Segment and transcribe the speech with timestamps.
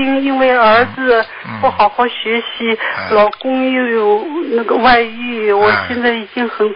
[0.00, 6.66] 因因为儿子嗯不好好学习，嗯老公又有那个外遇，我嗯现在已经很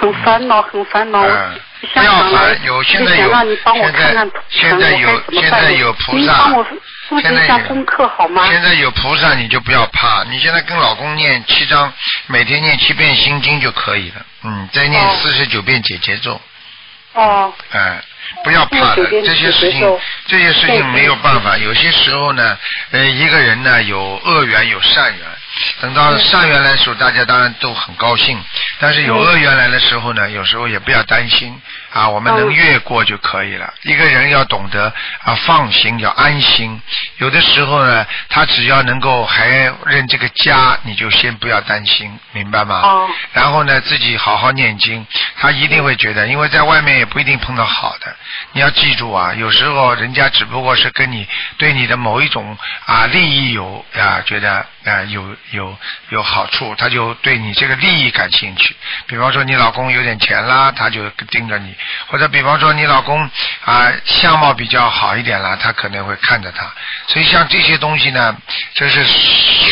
[0.00, 1.22] 很烦恼，很烦恼。
[1.22, 6.66] 嗯我，不要想想来烦，有现在有让你帮我现在看看现在有现在有菩您萨帮我
[7.08, 8.46] 布置一下功课好吗？
[8.50, 10.24] 现在有菩萨，你就不要怕。
[10.24, 11.92] 你现在跟老公念七章，
[12.26, 14.26] 每天念七遍心经就可以了。
[14.44, 16.40] 嗯，再念哦四十九遍解结咒。
[17.12, 18.02] 哦，哎，
[18.44, 21.56] 不要怕的这些事情这些事情没有办法。
[21.56, 22.58] 有些时候呢，
[22.90, 25.20] 呃，一个人呢有恶缘有善缘，
[25.80, 28.38] 等到善缘来的时候，大家当然都很高兴。
[28.78, 31.60] 但是有恶缘来的时候呢，有时候也不要担心
[31.96, 33.72] 啊，我们能嗯越过就可以了。
[33.82, 34.92] 一个人要懂得
[35.24, 36.78] 啊放心，要安心。
[37.16, 42.82] 有的时候呢，他只要能够还认这个家，你就先不要担心，明白吗？
[42.82, 45.06] 哦然后呢，自己好好念经，
[45.40, 48.14] 他一定会觉得，因为在外面也不一定碰到好的。
[48.52, 55.76] 你要记住啊，有时候人家只不过是跟你对你的某一种啊利益有啊觉得啊有有
[56.10, 58.76] 有好处，他就对你这个利益感兴趣。
[59.06, 61.70] 比方说你老公有点钱啦，他就盯着你；
[62.06, 63.28] 或者比方说你老公
[63.64, 66.72] 啊相貌比较好一点了，他可能会看着他。
[67.08, 68.36] 所以像这些东西呢，
[68.74, 69.04] 就是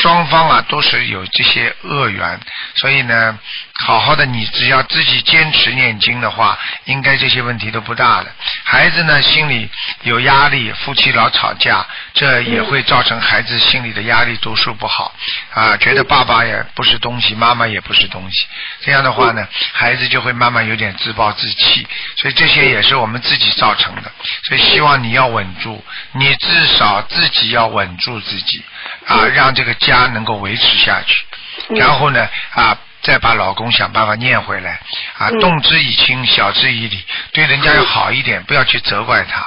[0.01, 2.41] 双方啊都是有这些恶缘，
[2.75, 3.39] 所以呢，
[3.81, 8.33] 好好的你只要自己坚持念经的话，应该这些问题都不大的。
[8.63, 9.69] 孩子呢心里
[10.03, 15.13] 有压力，夫妻老吵架，这也会造成孩子心里的压力，读书不好
[15.53, 18.47] 啊，觉得爸爸也不是东西，妈妈也不是东西。
[18.81, 21.87] 这样的话呢，孩子就会慢慢有点自暴自弃，
[22.17, 24.13] 所以这些也是我们自己造成的。
[24.45, 28.63] 所以希望你要稳住，你至少自己要稳住自己
[29.09, 31.25] 啊，让这个家能够维持下去。
[31.71, 32.79] 然后呢啊。
[33.05, 34.81] 再把老公想办法念回来。
[35.19, 35.39] 啊，嗯。
[35.39, 39.41] 动之以情，晓之以理，对人家要好一点，不要去责怪他。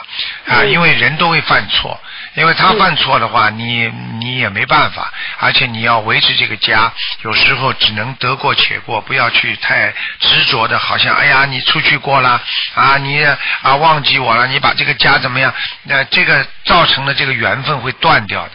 [0.53, 0.71] 啊，嗯。
[0.71, 1.99] 因为人都会犯错，
[2.35, 12.39] 因为他犯错的话，你你也没办法，而且你要维持这个家，有时候只能得过且过，不要去太执着的，好像哎呀你出去过了
[12.75, 13.25] 啊，你
[13.63, 15.51] 啊忘记我了，你把这个家怎么样？
[15.83, 18.51] 那、这个造成的这个缘分会断掉的。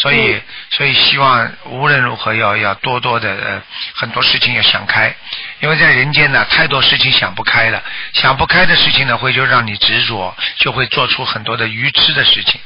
[0.00, 0.42] 所以，嗯。
[0.70, 3.62] 所以希望无论如何要要多多的呃
[3.94, 5.14] 很多事情要想开，
[5.60, 7.82] 因为在人间呢太多事情想不开了，
[8.12, 12.60] 想不开的事情呢会就让你执着，就会做出很多的愚痴的事情。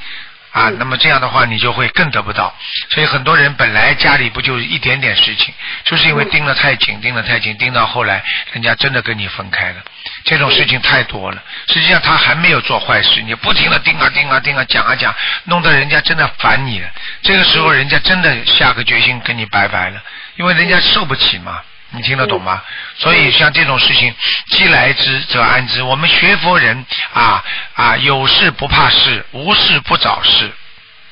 [0.52, 2.54] 啊，嗯那么这样的话，你就会更得不到。
[2.90, 5.52] 所以很多人本来家里不就一点点事情，
[5.84, 9.76] 就是因为盯得太紧，盯得太紧，盯到后来，人家真的跟你分开了。
[10.24, 11.42] 这种事情太多了。
[11.68, 15.14] 实际上他还没有做坏事，你不停的盯啊盯啊盯啊讲啊讲，
[15.44, 16.88] 弄得人家真的烦你了。
[17.22, 20.02] 这个时候，人家真的下个决心跟你拜拜了，
[20.36, 21.60] 因为人家受不起嘛。
[21.94, 22.62] 你听得懂吗？
[22.96, 24.14] 所以像这种事情，
[24.48, 25.82] 既来之则安之。
[25.82, 27.44] 我们学佛人啊
[27.74, 30.50] 啊，有事不怕事，无事不找事，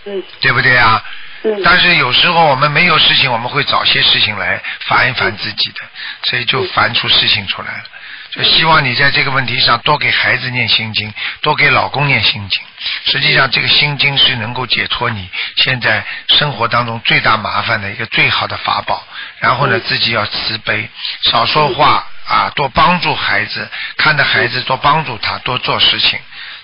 [0.06, 1.02] 嗯对不对啊？
[1.42, 5.80] 嗯但是有时候我们没有事情，我们会找些事情来烦一烦自己的，
[6.24, 7.84] 所以就烦出事情出来了。
[8.32, 12.62] 就希望你在这个问题上多给孩子念心经，多给老公念心经。
[13.04, 19.04] 实际上，这个心经是能够解脱你现在生活当中最大麻烦的一个最好的法宝。
[19.40, 20.88] 然后呢，自己要慈悲，
[21.22, 26.18] 少说话啊，多帮助孩子，看着孩子多帮助他，多做事情。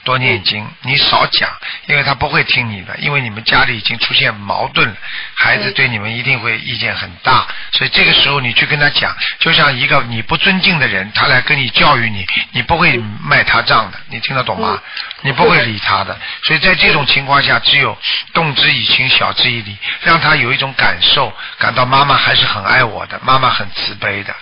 [0.07, 1.51] 多念经，你少讲，
[1.89, 4.95] 因为他不会听你的，因为你们家里已经出现矛盾了，
[5.35, 14.81] 孩子对你们一定会意见很大，所以这个时候你去跟他讲，就像一个你不尊敬的人，他来跟你教育你，你不会卖他账的，你听得懂吗？
[15.23, 17.99] 你不会理他的，所以在这种情况下，只有
[18.33, 24.33] 动之以情，晓之以理，让他有一种感受，感到妈妈还是很爱我的，妈妈很慈悲的。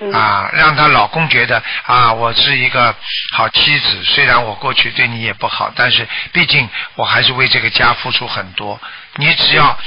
[0.00, 2.94] 嗯啊，让她老公觉得啊，我是一个
[3.32, 4.02] 好妻子。
[4.04, 8.80] 虽然我过去对你也不好，但是毕竟我还是为这个家付出很多。
[9.16, 9.78] 你只要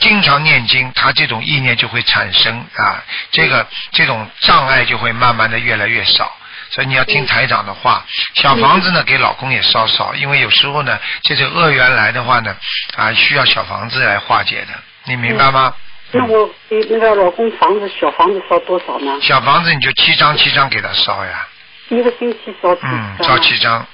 [0.00, 6.32] 经常念经，他这种意念就会产生啊，这个这种障碍就会慢慢的越来越少。
[6.70, 12.56] 所以你要听台长的话，小房子呢给老公也烧烧，因为有时候呢，这些恶缘来的话呢，
[12.96, 14.68] 啊需要小房子来化解的，
[15.04, 15.74] 你明白吗？
[16.12, 19.18] 那我给那个老公房子小房子烧多少呢？
[19.22, 21.48] 小房子你就七张七张给他烧呀。
[21.88, 23.86] 一个星期烧几嗯，烧七张，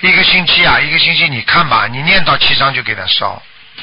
[0.00, 3.40] 一个星期啊，一个星期你看吧，你念到七张就给他烧，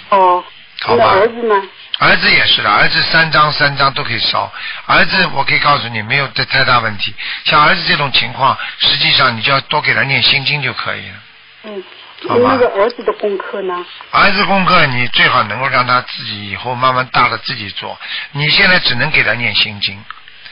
[0.10, 0.44] 哦，
[0.82, 1.12] 好吧？
[1.12, 1.56] 儿子呢？
[2.00, 4.52] 儿子也是的，儿子三张三张都可以烧。
[4.86, 7.16] 儿子我可以告诉你，没有太太大问题。
[7.46, 11.16] 像儿子这种情况，实际上你就要多给他念心经就可以了。
[11.64, 11.84] 嗯，
[12.24, 13.86] 那个儿子的功课呢？
[14.12, 17.98] 儿子功课你最好能够让他自己以后慢慢大了自己做。
[18.32, 20.04] 你现在只能给他念心经，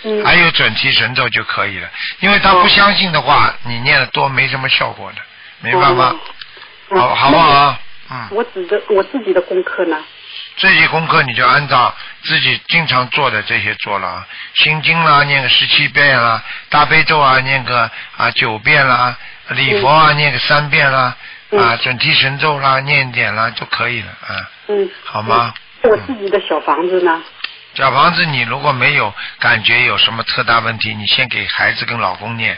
[0.03, 1.89] 嗯，还有准提神咒就可以了。
[2.19, 5.17] 因为他不相信的话，你念的多没什么效果的，
[5.61, 6.15] 明白吗？
[6.89, 7.77] 哦好，好不好？
[8.11, 9.97] 嗯，我自己的我自己的功课呢？
[10.57, 19.17] 自己功课你就按照自己经常做的这些做了啊，心经啦，念个十七遍啦，大悲咒啊，念个啊九遍啦，
[19.49, 21.17] 礼佛啊，念个三遍啦，
[21.51, 21.59] 嗯。
[21.59, 25.53] 啊，准提神咒啦，念一点啦就可以了啊，嗯，好吗？
[25.83, 25.91] 嗯。
[25.91, 27.21] 我自己的小房子呢？
[27.75, 32.57] 小房子，你如果没有感觉有什么特大问题，你先给孩子跟老公念，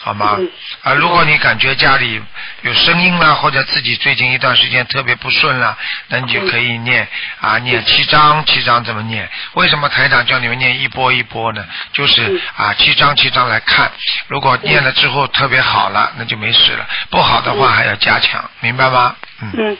[0.00, 0.36] 好吗？
[0.38, 0.48] 嗯
[0.82, 2.22] 啊，如果你感觉家里
[2.62, 5.76] 有声音啦，或者自己最近一段时间特别不顺啦，
[6.08, 7.06] 那你就可以念
[7.40, 9.28] 啊，念七章，七章怎么念？
[9.54, 11.64] 为什么台长叫你们念一波一波呢？
[11.92, 13.90] 就是嗯啊，七章七章来看，
[14.28, 19.16] 如果念了之后特别好了，那就没事了；不好的话还要加强，明白吗？
[19.42, 19.78] 嗯，嗯，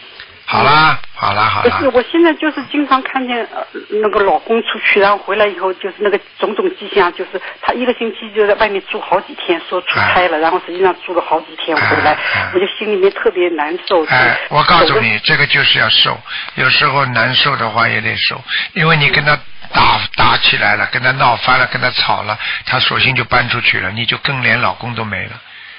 [0.51, 1.89] 好啦，好啦，好啦不是，。
[1.91, 3.63] 我现在就是经常看见呃
[4.01, 12.17] 那个老公出去，然后回来以后就是那个种种迹象，就是他一个星期就在外面住好几天，说出差了，然后实际上住了好几天回来
[12.55, 14.07] 我就心里面特别难受。
[14.07, 16.19] 哎，我告诉你，这个就是要受，
[16.55, 18.43] 有时候难受的话也得受，
[18.73, 19.39] 因为你跟他
[19.75, 25.33] 打打起来了，跟他闹翻了，跟他吵了，他索性就搬出去了，你就更连老公都没了。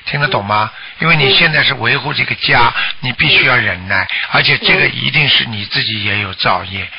[0.05, 0.71] 听得懂吗？
[0.99, 6.89] 因为你现在是维护这个家，你必须要忍耐，而且这个一定是你自己也有造业。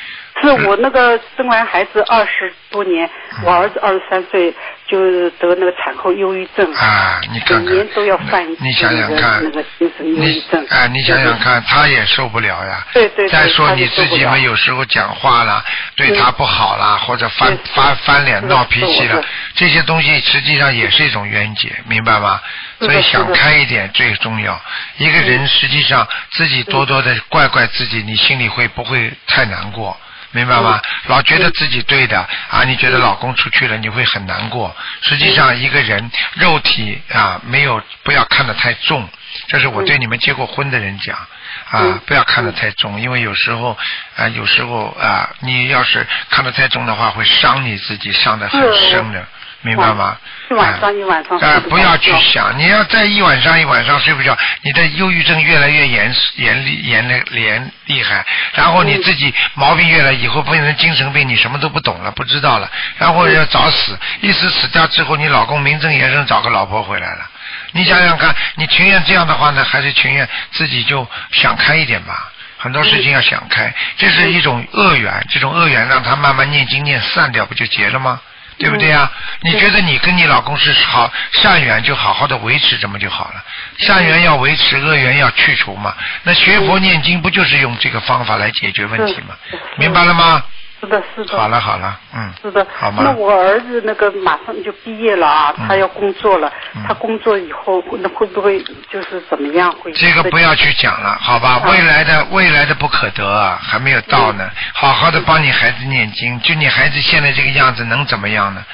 [0.41, 3.09] 是我那个生完孩子二十多年，
[3.39, 4.53] 嗯我儿子二十三岁
[4.87, 10.65] 就得那个产后忧郁症，啊，你看看每年都要犯一次你想想看，那个精神忧郁你症。
[10.69, 12.85] 哎，你想想看，他也受不了呀。
[12.93, 15.63] 对对对再说你自己嘛，有时候讲话啦，
[15.95, 19.23] 对嗯他不好啦，或者翻翻翻脸闹脾气了，
[19.55, 22.39] 这些东西实际上也是一种冤结，明白吗？
[22.79, 24.59] 所以想开一点最重要。
[24.97, 29.95] 一个人实际上自己多多的怪怪自己，你心里会不会太难过？
[30.31, 30.81] 明白吗？
[31.07, 32.19] 老觉得自己对的
[32.49, 34.75] 啊，你觉得老公出去了，你会很难过。
[35.01, 39.07] 实际上，一个人肉体啊，没有不要看得太重，
[39.47, 43.77] 这是我对你们结过婚的人讲啊嗯，不要看得太重，因为有时候
[44.15, 49.27] 啊，有时候啊，你要是看得太重的话，会伤你自己，伤得很深的，
[49.61, 50.17] 明白吗？
[50.49, 67.29] 一晚上一晚上不不要去想，你要再一晚上一晚上睡不着，你的忧郁症越来越严严厉严厉严厉害，然后你自己毛病越来，以后变成精神病，你什么都不懂了，不知道了，然后要找死，一死死掉之后，你老公名正言顺找个老婆回来了，
[67.71, 72.31] 你想想看，你情愿这样的话呢，还是情愿自己就想开一点吧？
[72.57, 78.19] 很多事情要想开，这是一种恶缘，这种恶缘让他慢慢念经念散掉，不就结了吗？
[78.61, 79.11] 对不对呀、
[79.41, 83.43] 你觉得你跟你老公是好善缘，就好好的维持，这么就好了。
[83.77, 85.95] 善缘要维持，恶缘要去除嘛。
[86.23, 89.35] 那学佛念经不就是用这个方法来解决问题吗？
[89.77, 90.43] 明白了吗？
[90.81, 91.37] 是的，是的。
[91.37, 96.51] 好了好了，嗯，是的，好吗那我儿子那个马上就毕业了啊，嗯他要工作了。
[96.75, 99.71] 嗯他工作以后，那会不会就是怎么样？
[99.73, 101.61] 会这个不要去讲了，好吧？
[101.63, 104.49] 啊未来的未来的不可得啊，还没有到呢。
[104.73, 108.65] 好好的帮你孩子念经，就你孩子现在这个样子，能怎么样呢？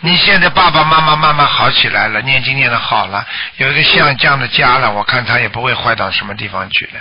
[0.00, 6.92] 你现在爸爸妈妈慢慢好起来了，念经念的好了，有一个像这样的家了，我看他也不会坏到什么地方去的。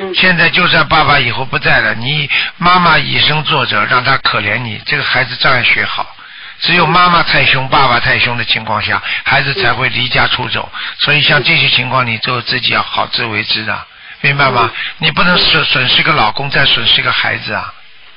[0.00, 6.16] 嗯现在就算爸爸以后不在了，你妈妈以身作则，让他可怜你，这个孩子照样学好。
[6.60, 10.70] 只有妈妈太凶、爸爸太凶的情况下，孩子才会离家出走。
[10.98, 13.86] 所以像这些情况，你就自己要好自为之的，
[14.22, 14.70] 明白吗？
[14.98, 17.72] 你不能损损失个老公，再损失个孩子啊，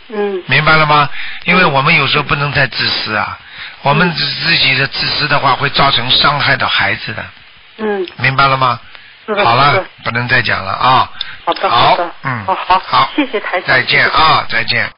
[0.09, 1.09] 嗯明白了吗？
[1.45, 3.37] 因为我们有时候不能太自私啊，
[3.83, 7.25] 我们自自己的自私的话，会造成伤害到孩子的，
[7.77, 8.79] 嗯，明白了吗？
[9.43, 11.09] 好了，不能再讲了啊。
[11.45, 14.91] 好的好的，嗯哦好，好谢谢台长，再见啊，再见。